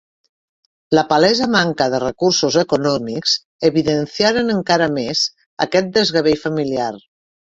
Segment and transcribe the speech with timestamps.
[0.99, 3.35] La palesa manca de recursos econòmics
[3.69, 5.23] evidenciaren encara més
[5.67, 6.91] aquest desgavell familiar.